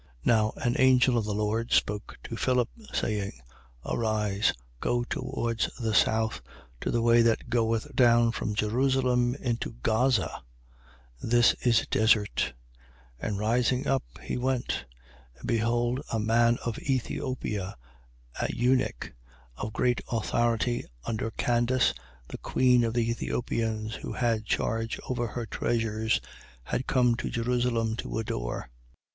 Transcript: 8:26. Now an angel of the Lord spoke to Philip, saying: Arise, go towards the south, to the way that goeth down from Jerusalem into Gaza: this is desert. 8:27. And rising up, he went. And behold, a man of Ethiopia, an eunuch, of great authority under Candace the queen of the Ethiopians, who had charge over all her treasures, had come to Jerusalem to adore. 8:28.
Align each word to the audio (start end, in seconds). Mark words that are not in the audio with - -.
8:26. 0.25 0.25
Now 0.25 0.53
an 0.57 0.75
angel 0.79 1.15
of 1.15 1.25
the 1.25 1.33
Lord 1.35 1.71
spoke 1.71 2.17
to 2.23 2.35
Philip, 2.35 2.69
saying: 2.91 3.33
Arise, 3.85 4.51
go 4.79 5.03
towards 5.03 5.69
the 5.79 5.93
south, 5.93 6.41
to 6.79 6.89
the 6.89 7.03
way 7.03 7.21
that 7.21 7.51
goeth 7.51 7.95
down 7.95 8.31
from 8.31 8.55
Jerusalem 8.55 9.35
into 9.35 9.73
Gaza: 9.83 10.41
this 11.21 11.53
is 11.63 11.85
desert. 11.85 12.53
8:27. 13.21 13.29
And 13.29 13.37
rising 13.37 13.87
up, 13.87 14.01
he 14.23 14.39
went. 14.39 14.85
And 15.37 15.47
behold, 15.47 16.01
a 16.11 16.17
man 16.19 16.57
of 16.65 16.79
Ethiopia, 16.79 17.77
an 18.39 18.47
eunuch, 18.55 19.13
of 19.55 19.71
great 19.71 20.01
authority 20.11 20.83
under 21.05 21.29
Candace 21.29 21.93
the 22.27 22.39
queen 22.39 22.83
of 22.83 22.95
the 22.95 23.07
Ethiopians, 23.11 23.93
who 23.97 24.13
had 24.13 24.47
charge 24.47 24.99
over 25.07 25.27
all 25.27 25.35
her 25.35 25.45
treasures, 25.45 26.19
had 26.63 26.87
come 26.87 27.13
to 27.17 27.29
Jerusalem 27.29 27.95
to 27.97 28.17
adore. 28.17 28.61
8:28. 28.61 28.69